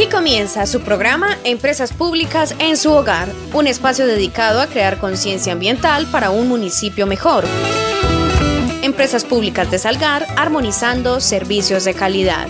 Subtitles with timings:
[0.00, 5.52] Aquí comienza su programa Empresas Públicas en su hogar, un espacio dedicado a crear conciencia
[5.52, 7.44] ambiental para un municipio mejor.
[8.80, 12.48] Empresas Públicas de Salgar, armonizando servicios de calidad.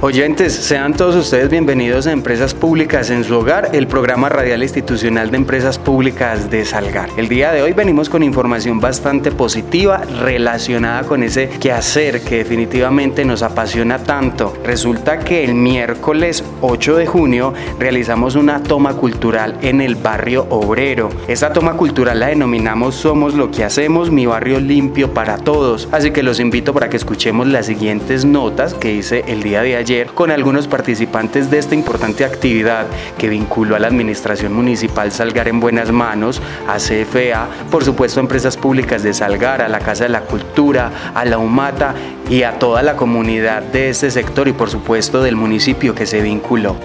[0.00, 5.32] Oyentes, sean todos ustedes bienvenidos a Empresas Públicas en su hogar, el programa radial institucional
[5.32, 7.10] de Empresas Públicas de Salgar.
[7.16, 13.24] El día de hoy venimos con información bastante positiva relacionada con ese quehacer que definitivamente
[13.24, 14.56] nos apasiona tanto.
[14.62, 21.08] Resulta que el miércoles 8 de junio realizamos una toma cultural en el barrio obrero.
[21.26, 25.88] Esta toma cultural la denominamos Somos lo que hacemos, mi barrio limpio para todos.
[25.90, 29.74] Así que los invito para que escuchemos las siguientes notas que hice el día de
[29.74, 35.48] ayer con algunos participantes de esta importante actividad que vinculó a la Administración Municipal Salgar
[35.48, 40.04] en buenas manos, a CFA, por supuesto a Empresas Públicas de Salgar, a la Casa
[40.04, 41.94] de la Cultura, a la UMATA
[42.28, 46.20] y a toda la comunidad de este sector y por supuesto del municipio que se
[46.20, 46.76] vinculó.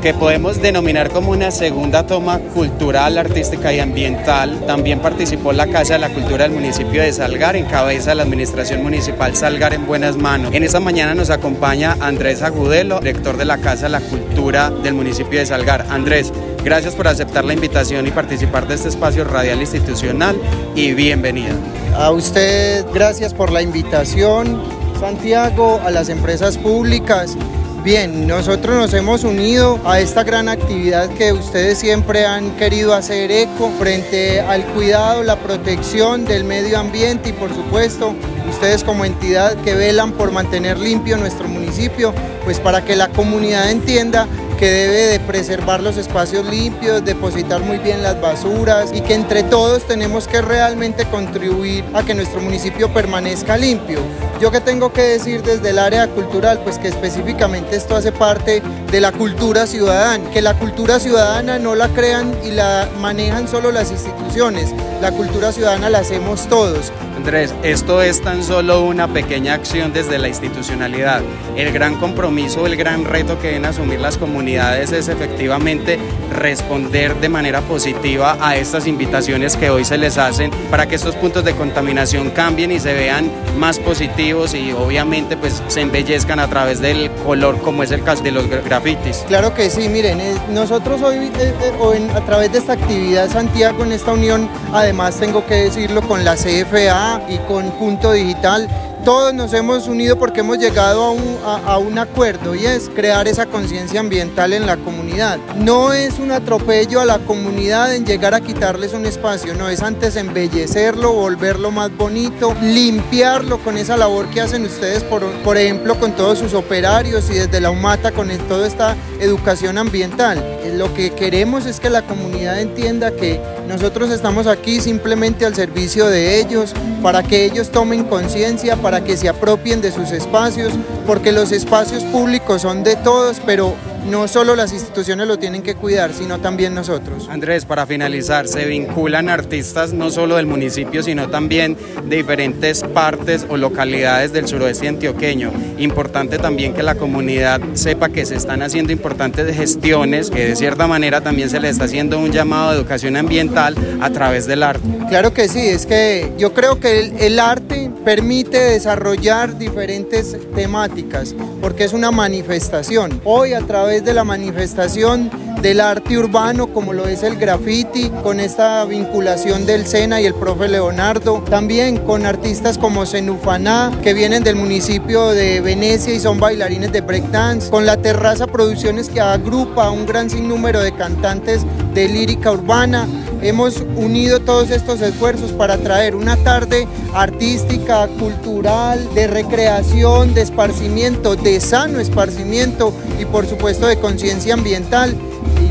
[0.00, 4.64] Que podemos denominar como una segunda toma cultural, artística y ambiental.
[4.66, 8.22] También participó la Casa de la Cultura del municipio de Salgar, en cabeza de la
[8.22, 10.54] Administración Municipal Salgar en buenas manos.
[10.54, 14.94] En esta mañana nos acompaña Andrés Agudelo, director de la Casa de la Cultura del
[14.94, 15.84] municipio de Salgar.
[15.90, 16.32] Andrés,
[16.64, 20.36] gracias por aceptar la invitación y participar de este espacio radial institucional
[20.74, 21.52] y bienvenida.
[21.94, 24.62] A usted, gracias por la invitación,
[24.98, 27.36] Santiago, a las empresas públicas
[27.82, 33.32] Bien, nosotros nos hemos unido a esta gran actividad que ustedes siempre han querido hacer
[33.32, 38.14] eco frente al cuidado, la protección del medio ambiente y por supuesto
[38.50, 42.12] ustedes como entidad que velan por mantener limpio nuestro municipio,
[42.44, 44.26] pues para que la comunidad entienda
[44.60, 49.42] que debe de preservar los espacios limpios, depositar muy bien las basuras y que entre
[49.42, 54.00] todos tenemos que realmente contribuir a que nuestro municipio permanezca limpio.
[54.38, 58.62] Yo que tengo que decir desde el área cultural, pues que específicamente esto hace parte
[58.90, 63.72] de la cultura ciudadana, que la cultura ciudadana no la crean y la manejan solo
[63.72, 66.92] las instituciones, la cultura ciudadana la hacemos todos.
[67.16, 71.20] Andrés, esto es tan solo una pequeña acción desde la institucionalidad.
[71.54, 75.98] El gran compromiso, el gran reto que deben asumir las comunidades es efectivamente
[76.32, 81.14] responder de manera positiva a estas invitaciones que hoy se les hacen para que estos
[81.16, 86.48] puntos de contaminación cambien y se vean más positivos y obviamente pues se embellezcan a
[86.48, 89.24] través del color como es el caso de los grafitis.
[89.28, 93.84] Claro que sí, miren, eh, nosotros hoy, eh, eh, a través de esta actividad Santiago
[93.84, 98.68] en esta unión, además tengo que decirlo con la CFA y con Punto Digital,
[99.04, 101.02] todos nos hemos unido porque hemos llegado
[101.44, 105.38] a un, acuerdo y es crear esa conciencia ambiental en la comunidad.
[105.56, 109.82] No es un atropello a la comunidad en llegar a quitarles un espacio, no es
[109.82, 115.98] antes embellecerlo, volverlo más bonito, limpiarlo con esa labor que hacen ustedes, por, por ejemplo,
[115.98, 120.42] con todos sus operarios y desde la UMATA con toda esta educación ambiental.
[120.76, 126.06] Lo que queremos es que la comunidad entienda que nosotros estamos aquí simplemente al servicio
[126.06, 126.72] de ellos,
[127.02, 130.72] para que ellos tomen conciencia, para que se apropien de sus espacios,
[131.06, 133.76] porque los espacios públicos son de todos, pero
[134.08, 137.28] no solo las instituciones lo tienen que cuidar, sino también nosotros.
[137.28, 143.46] Andrés, para finalizar, se vinculan artistas no solo del municipio, sino también de diferentes partes
[143.48, 145.52] o localidades del suroeste antioqueño.
[145.78, 150.86] Importante también que la comunidad sepa que se están haciendo importantes gestiones, que de cierta
[150.86, 154.86] manera también se le está haciendo un llamado a educación ambiental a través del arte.
[155.08, 161.34] Claro que sí, es que yo creo que el, el arte permite desarrollar diferentes temáticas,
[161.60, 163.20] porque es una manifestación.
[163.24, 165.30] Hoy a través de la manifestación
[165.62, 170.34] del arte urbano como lo es el graffiti, con esta vinculación del Sena y el
[170.34, 176.40] profe Leonardo, también con artistas como Zenufaná, que vienen del municipio de Venecia y son
[176.40, 182.08] bailarines de breakdance, con la Terraza Producciones que agrupa un gran sinnúmero de cantantes de
[182.08, 183.06] lírica urbana.
[183.42, 191.36] Hemos unido todos estos esfuerzos para traer una tarde artística, cultural, de recreación, de esparcimiento,
[191.36, 195.14] de sano esparcimiento y por supuesto de conciencia ambiental.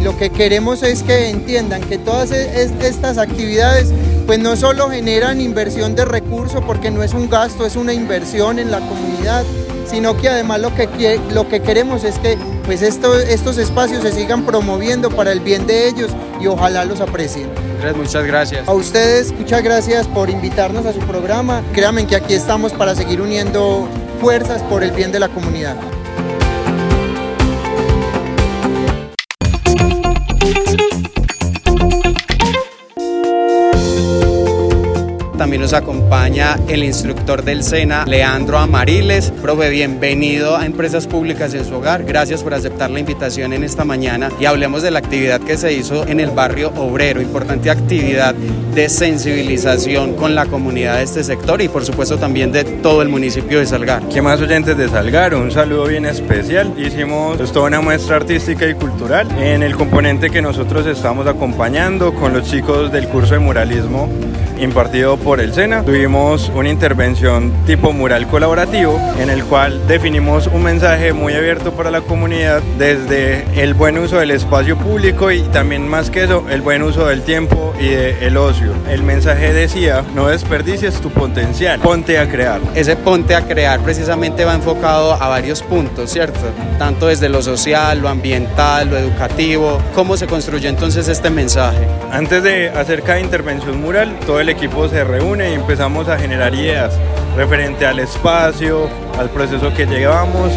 [0.04, 3.92] Lo que queremos es que entiendan que todas e-, estas actividades
[4.26, 8.60] pues no solo generan inversión de recursos porque no es un gasto, es una inversión
[8.60, 9.44] en la comunidad,
[9.90, 14.46] sino que además lo que, lo que queremos es que pues estos espacios se sigan
[14.46, 17.50] promoviendo para el bien de ellos y ojalá los aprecien.
[17.96, 18.68] Muchas gracias.
[18.68, 21.64] A ustedes, muchas gracias por invitarnos a su programa.
[21.74, 23.88] Créanme que aquí estamos para seguir uniendo
[24.22, 25.76] fuerzas por el bien de la comunidad.
[30.50, 30.79] Right.
[35.50, 39.34] También nos acompaña el instructor del SENA, Leandro Amariles.
[39.42, 42.04] Profe, bienvenido a Empresas Públicas en su hogar.
[42.04, 45.74] Gracias por aceptar la invitación en esta mañana y hablemos de la actividad que se
[45.74, 47.20] hizo en el barrio obrero.
[47.20, 52.64] Importante actividad de sensibilización con la comunidad de este sector y por supuesto también de
[52.64, 54.04] todo el municipio de Salgar.
[54.10, 55.34] ¿Qué más oyentes de Salgar?
[55.34, 56.72] Un saludo bien especial.
[56.78, 62.14] Hicimos pues, toda una muestra artística y cultural en el componente que nosotros estamos acompañando
[62.14, 64.08] con los chicos del curso de muralismo
[64.60, 65.84] impartido por el SENA.
[65.84, 71.92] Tuvimos una intervención tipo mural colaborativo en el cual definimos un mensaje muy abierto para
[71.92, 76.62] la comunidad desde el buen uso del espacio público y también más que eso, el
[76.62, 78.74] buen uso del tiempo y del ocio.
[78.90, 82.60] El mensaje decía, no desperdicies tu potencial, ponte a crear.
[82.76, 86.40] Ese ponte a crear precisamente va enfocado a varios puntos, ¿cierto?
[86.78, 89.82] Tanto desde lo social, lo ambiental, lo educativo.
[89.96, 91.88] ¿Cómo se construye entonces este mensaje?
[92.12, 96.54] Antes de hacer cada intervención mural, todo el equipo se reúne y empezamos a generar
[96.54, 96.98] ideas
[97.36, 100.52] referente al espacio, al proceso que llevamos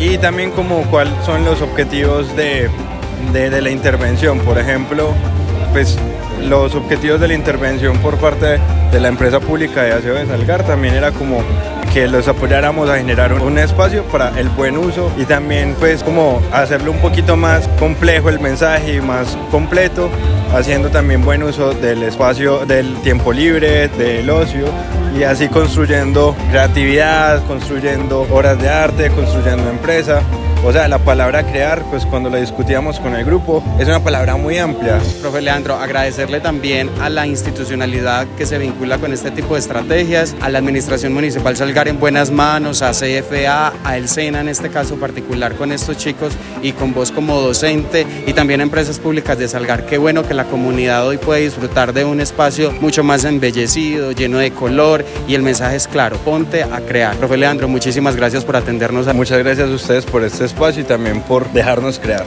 [0.00, 2.68] y también como cuáles son los objetivos de,
[3.32, 4.38] de, la intervención.
[4.40, 5.14] Por ejemplo,
[5.72, 5.98] pues
[6.42, 8.58] los objetivos de la intervención por parte
[8.92, 11.42] de la empresa pública de Aseo de Salgar también era como
[11.96, 16.42] que los apoyáramos a generar un espacio para el buen uso y también pues como
[16.52, 20.10] hacerlo un poquito más complejo el mensaje y más completo
[20.54, 24.66] haciendo también buen uso del espacio, del tiempo libre, del ocio
[25.18, 30.20] y así construyendo creatividad, construyendo horas de arte, construyendo empresa.
[30.68, 34.34] O sea, la palabra crear, pues cuando la discutíamos con el grupo, es una palabra
[34.34, 34.98] muy amplia.
[35.22, 40.34] Profe Leandro, agradecerle también a la institucionalidad que se vincula con este tipo de estrategias,
[40.40, 44.68] a la Administración Municipal Salgar en buenas manos, a CFA, a El SENA en este
[44.68, 49.38] caso particular con estos chicos y con vos como docente y también a Empresas Públicas
[49.38, 49.86] de Salgar.
[49.86, 54.38] Qué bueno que la comunidad hoy puede disfrutar de un espacio mucho más embellecido, lleno
[54.38, 57.14] de color y el mensaje es claro, ponte a crear.
[57.14, 59.06] Profe Leandro, muchísimas gracias por atendernos.
[59.14, 62.24] Muchas gracias a ustedes por este espacio y también por dejarnos crear.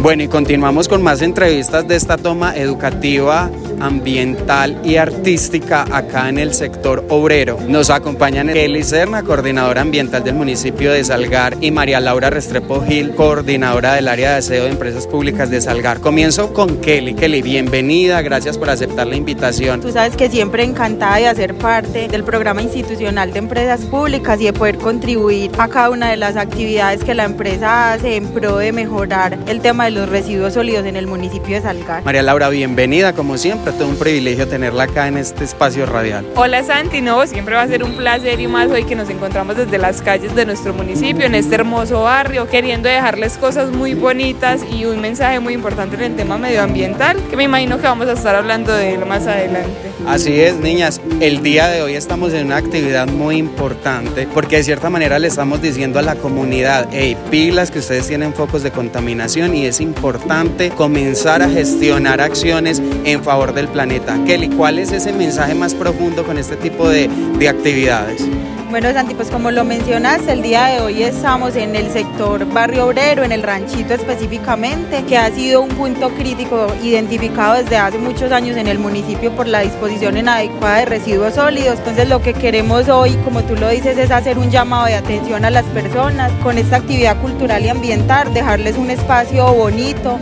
[0.00, 3.50] Bueno, y continuamos con más entrevistas de esta toma educativa
[3.80, 7.58] ambiental y artística acá en el sector obrero.
[7.68, 13.14] Nos acompañan Kelly Serna, coordinadora ambiental del municipio de Salgar, y María Laura Restrepo Gil,
[13.14, 16.00] coordinadora del área de aseo de empresas públicas de Salgar.
[16.00, 17.14] Comienzo con Kelly.
[17.14, 19.80] Kelly, bienvenida, gracias por aceptar la invitación.
[19.80, 24.46] Tú sabes que siempre encantada de hacer parte del programa institucional de empresas públicas y
[24.46, 28.58] de poder contribuir a cada una de las actividades que la empresa hace en pro
[28.58, 32.04] de mejorar el tema de los residuos sólidos en el municipio de Salgar.
[32.04, 36.26] María Laura, bienvenida como siempre todo un privilegio tenerla acá en este espacio radial.
[36.36, 39.56] Hola Santi, no, siempre va a ser un placer y más hoy que nos encontramos
[39.56, 44.62] desde las calles de nuestro municipio, en este hermoso barrio, queriendo dejarles cosas muy bonitas
[44.70, 48.12] y un mensaje muy importante en el tema medioambiental, que me imagino que vamos a
[48.12, 49.87] estar hablando de él más adelante.
[50.06, 54.62] Así es, niñas, el día de hoy estamos en una actividad muy importante porque de
[54.62, 58.70] cierta manera le estamos diciendo a la comunidad, hey, pilas que ustedes tienen focos de
[58.70, 64.16] contaminación y es importante comenzar a gestionar acciones en favor de del planeta.
[64.24, 68.24] Kelly, ¿cuál es ese mensaje más profundo con este tipo de, de actividades?
[68.70, 72.86] Bueno, Santi, pues como lo mencionas, el día de hoy estamos en el sector barrio
[72.86, 78.30] obrero, en el ranchito específicamente, que ha sido un punto crítico identificado desde hace muchos
[78.30, 81.78] años en el municipio por la disposición inadecuada de residuos sólidos.
[81.78, 85.46] Entonces lo que queremos hoy, como tú lo dices, es hacer un llamado de atención
[85.46, 90.18] a las personas con esta actividad cultural y ambiental, dejarles un espacio bonito,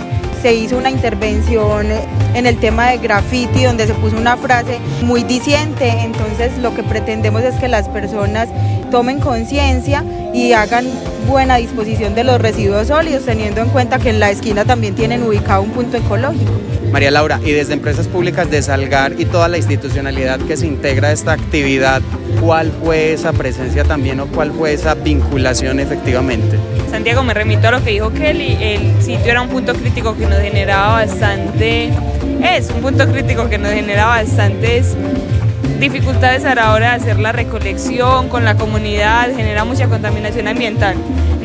[0.47, 1.89] se hizo una intervención
[2.35, 6.85] en el tema de graffiti donde se puso una frase muy diciente, entonces lo que
[6.85, 8.49] pretendemos es que las personas
[8.93, 10.05] tomen conciencia
[10.37, 10.87] y hagan
[11.27, 15.23] buena disposición de los residuos sólidos, teniendo en cuenta que en la esquina también tienen
[15.23, 16.53] ubicado un punto ecológico.
[16.93, 21.09] María Laura, y desde Empresas Públicas de Salgar y toda la institucionalidad que se integra
[21.09, 22.03] a esta actividad,
[22.41, 26.59] ¿cuál fue esa presencia también o cuál fue esa vinculación efectivamente?
[26.91, 30.27] Santiago, me remito a lo que dijo Kelly, el sitio era un punto crítico que
[30.27, 31.91] nos generaba bastante,
[32.43, 34.95] es un punto crítico que nos generaba bastantes
[35.79, 40.97] dificultades a la hora de hacer la recolección con la comunidad, genera mucha contaminación ambiental.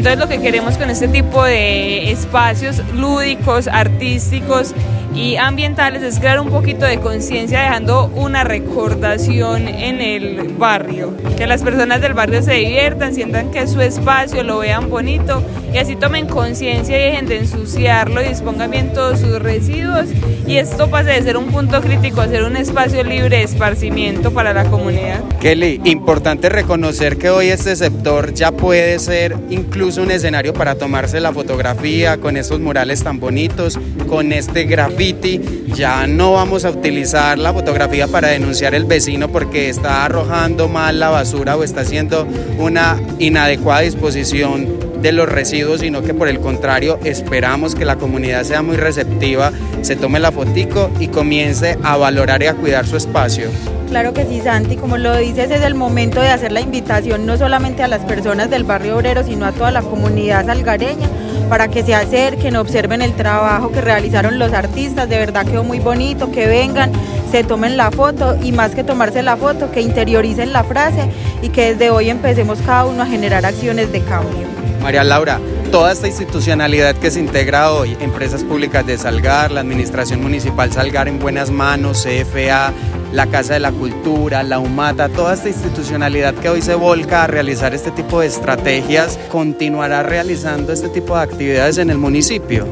[0.02, 4.74] Entonces lo que queremos con este tipo de espacios lúdicos, artísticos
[5.14, 11.46] y ambientales es crear un poquito de conciencia dejando una recordación en el barrio, que
[11.46, 15.44] las personas del barrio se diviertan, sientan que es su espacio, lo vean bonito
[15.74, 20.08] y así tomen conciencia y dejen de ensuciarlo y dispongan bien todos sus residuos
[20.48, 24.32] y esto pase de ser un punto crítico a ser un espacio libre de esparcimiento
[24.32, 25.22] para la comunidad.
[25.40, 31.20] Kelly, importante reconocer que hoy este sector ya puede ser incluso un escenario para tomarse
[31.20, 35.42] la fotografía con estos murales tan bonitos, con este graffiti.
[35.74, 41.00] Ya no vamos a utilizar la fotografía para denunciar el vecino porque está arrojando mal
[41.00, 46.40] la basura o está haciendo una inadecuada disposición de los residuos, sino que por el
[46.40, 51.98] contrario esperamos que la comunidad sea muy receptiva, se tome la fotico y comience a
[51.98, 53.50] valorar y a cuidar su espacio.
[53.90, 57.38] Claro que sí, Santi, como lo dices, es el momento de hacer la invitación no
[57.38, 61.10] solamente a las personas del barrio obrero, sino a toda la comunidad salgareña
[61.50, 65.80] para que se acerquen, observen el trabajo que realizaron los artistas, de verdad quedó muy
[65.80, 66.94] bonito, que vengan,
[67.30, 71.10] se tomen la foto y más que tomarse la foto, que interioricen la frase
[71.42, 74.51] y que desde hoy empecemos cada uno a generar acciones de cambio.
[74.82, 75.40] María Laura,
[75.72, 81.08] toda esta institucionalidad que se integra hoy, empresas públicas de Salgar, la Administración Municipal Salgar
[81.08, 82.74] en buenas manos, CFA,
[83.12, 87.28] la Casa de la Cultura, la UMATA, toda esta institucionalidad que hoy se volca a
[87.28, 92.68] realizar este tipo de estrategias, continuará realizando este tipo de actividades en el municipio.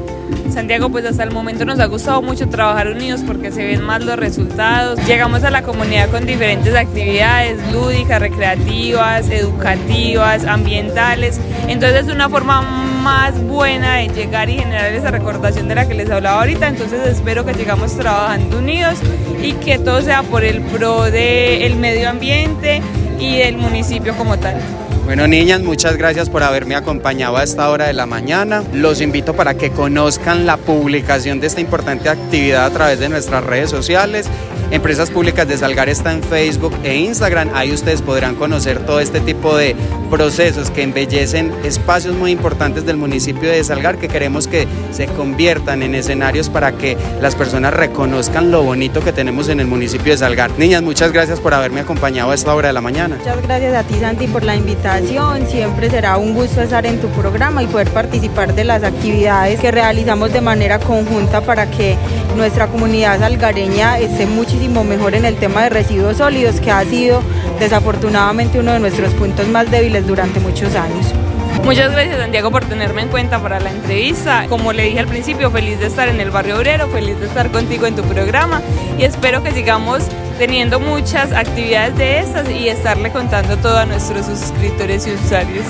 [0.54, 4.04] Santiago, pues hasta el momento nos ha gustado mucho trabajar unidos porque se ven más
[4.04, 5.00] los resultados.
[5.08, 11.40] Llegamos a la comunidad con diferentes actividades lúdicas, recreativas, educativas, ambientales.
[11.68, 12.62] Entonces es una forma
[13.10, 16.68] más buena de llegar y generar esa recordación de la que les hablaba ahorita.
[16.68, 19.00] Entonces espero que sigamos trabajando unidos
[19.42, 22.84] y que todo sea por el pro del medio ambiente
[23.20, 24.58] y del municipio como tal.
[25.06, 28.64] Bueno, niñas, muchas gracias por haberme acompañado a esta hora de la mañana.
[28.74, 33.44] Los invito para que conozcan la publicación de esta importante actividad a través de nuestras
[33.44, 34.30] redes sociales
[34.72, 37.50] Empresas Públicas de Salgar está en Facebook e Instagram.
[37.56, 39.76] Ahí ustedes podrán conocer todo este tipo de
[40.12, 45.82] procesos que embellecen espacios muy importantes del municipio de Salgar que queremos que se conviertan
[45.82, 50.20] en escenarios para que las personas reconozcan lo bonito que tenemos en el municipio de
[50.20, 50.52] Salgar.
[50.60, 53.16] Niñas, muchas gracias por haberme acompañado a esta hora de la mañana.
[53.18, 55.48] Muchas gracias a ti Santi por la invitación.
[55.48, 59.72] Siempre será un gusto estar en tu programa y poder participar de las actividades que
[59.72, 61.98] realizamos de manera conjunta para que
[62.36, 67.22] nuestra comunidad salgareña esté muchísimo mejor en el tema de residuos sólidos, que ha sido
[67.60, 71.14] desafortunadamente uno de nuestros puntos más débiles durante muchos años.
[71.64, 74.46] Muchas gracias Santiago por tenerme en cuenta para la entrevista.
[74.48, 77.52] Como le dije al principio, feliz de estar en el barrio obrero, feliz de estar
[77.52, 78.62] contigo en tu programa
[78.98, 80.04] y espero que sigamos
[80.38, 85.66] teniendo muchas actividades de estas y estarle contando todo a nuestros suscriptores y usuarios.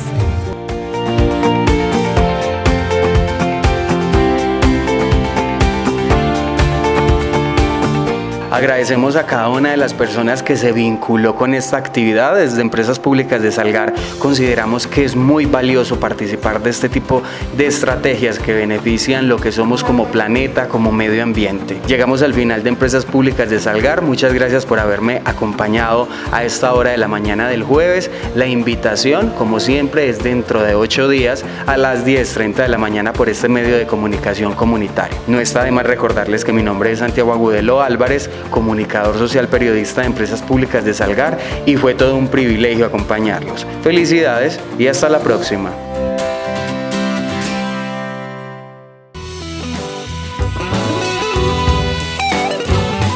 [8.51, 12.36] Agradecemos a cada una de las personas que se vinculó con esta actividad.
[12.36, 17.22] Desde Empresas Públicas de Salgar consideramos que es muy valioso participar de este tipo
[17.56, 21.79] de estrategias que benefician lo que somos como planeta, como medio ambiente.
[21.86, 24.01] Llegamos al final de Empresas Públicas de Salgar.
[24.01, 28.10] Muchas gracias por haberme acompañado a esta hora de la mañana del jueves.
[28.34, 33.13] La invitación, como siempre, es dentro de ocho días a las 10.30 de la mañana
[33.13, 35.20] por este medio de comunicación comunitario.
[35.27, 40.01] No está de más recordarles que mi nombre es Santiago Agudelo Álvarez comunicador social periodista
[40.01, 43.65] de Empresas Públicas de Salgar y fue todo un privilegio acompañarlos.
[43.84, 45.72] Felicidades y hasta la próxima.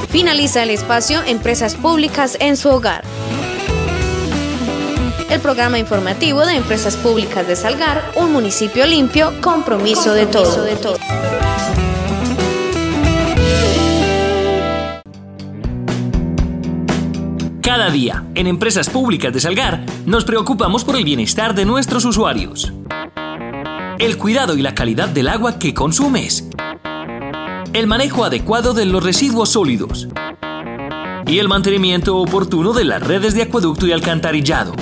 [0.10, 3.04] Finaliza el espacio Empresas Públicas en su hogar.
[5.30, 10.64] El programa informativo de Empresas Públicas de Salgar, un municipio limpio, compromiso, de todo.
[10.64, 10.98] De todo.
[17.76, 22.72] Cada día, en Empresas Públicas de Salgar, nos preocupamos por el bienestar de nuestros usuarios.
[23.98, 26.48] El cuidado y la calidad del agua que consumes.
[27.74, 30.08] El manejo adecuado de los residuos sólidos.
[31.26, 34.74] Y el mantenimiento oportuno de las redes de acueducto y alcantarillado.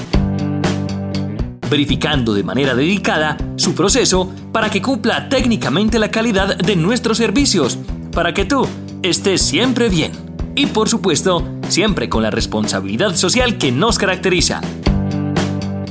[1.70, 7.80] Verificando de manera dedicada su proceso para que cumpla técnicamente la calidad de nuestros servicios,
[8.12, 8.68] para que tú
[9.02, 10.12] estés siempre bien.
[10.56, 14.62] Y por supuesto, siempre con la responsabilidad social que nos caracteriza.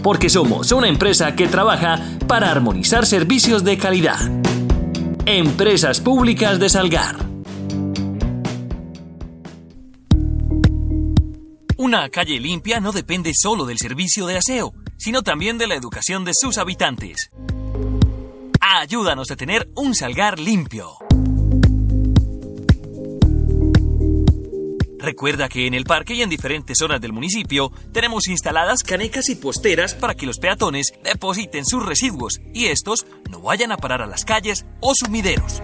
[0.02, 4.20] Porque somos una empresa que trabaja para armonizar servicios de calidad.
[5.26, 7.16] Empresas Públicas de Salgar.
[11.76, 16.24] Una calle limpia no depende solo del servicio de aseo, sino también de la educación
[16.24, 17.30] de sus habitantes.
[18.60, 20.99] Ayúdanos a tener un salgar limpio.
[25.00, 29.34] Recuerda que en el parque y en diferentes zonas del municipio tenemos instaladas canecas y
[29.34, 34.06] posteras para que los peatones depositen sus residuos y estos no vayan a parar a
[34.06, 35.62] las calles o sumideros.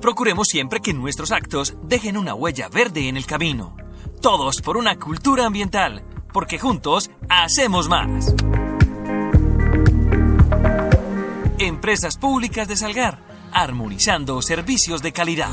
[0.00, 3.76] Procuremos siempre que nuestros actos dejen una huella verde en el camino.
[4.22, 8.34] Todos por una cultura ambiental, porque juntos hacemos más.
[11.58, 13.25] Empresas Públicas de Salgar,
[13.56, 15.50] armonizando servicios de calidad.